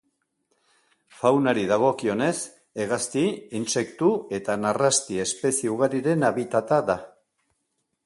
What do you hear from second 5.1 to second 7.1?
espezie ugariren habitata da.